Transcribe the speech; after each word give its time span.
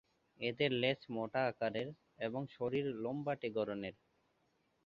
এদের 0.39 0.71
লেজ 0.73 1.01
মোটা 1.09 1.41
আকারের 1.47 1.89
এবং 2.19 2.41
শরীর 2.55 2.85
লম্বাটে 3.03 3.47
গড়নের। 3.51 3.95